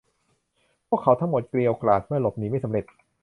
[0.87, 2.85] พวกเขาทั้งหมดเกรียวกราดเมื่อหลบหนีไม่สำเร็จ